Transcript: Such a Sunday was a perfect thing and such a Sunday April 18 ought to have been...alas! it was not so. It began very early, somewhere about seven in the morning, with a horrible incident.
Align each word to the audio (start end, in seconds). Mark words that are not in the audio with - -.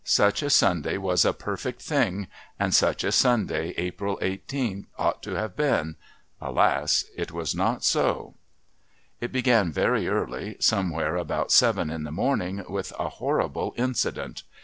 Such 0.03 0.41
a 0.41 0.49
Sunday 0.49 0.97
was 0.97 1.25
a 1.25 1.31
perfect 1.31 1.79
thing 1.79 2.25
and 2.59 2.73
such 2.73 3.03
a 3.03 3.11
Sunday 3.11 3.75
April 3.77 4.17
18 4.23 4.87
ought 4.97 5.21
to 5.21 5.35
have 5.35 5.55
been...alas! 5.55 7.05
it 7.15 7.31
was 7.31 7.53
not 7.53 7.83
so. 7.83 8.33
It 9.19 9.31
began 9.31 9.71
very 9.71 10.07
early, 10.07 10.57
somewhere 10.59 11.17
about 11.17 11.51
seven 11.51 11.91
in 11.91 12.03
the 12.03 12.11
morning, 12.11 12.63
with 12.67 12.91
a 12.97 13.09
horrible 13.09 13.75
incident. 13.77 14.41